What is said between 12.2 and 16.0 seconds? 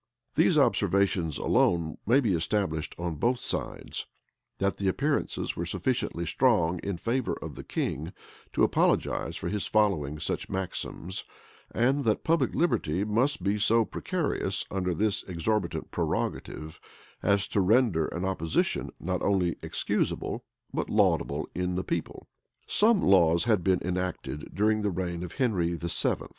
public liberty must be so precarious under this exorbitant